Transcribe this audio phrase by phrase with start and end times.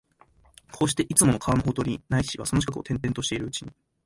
[0.73, 3.71] こうして、いつも川のほとり、ないしはその近くを転々としているうちに、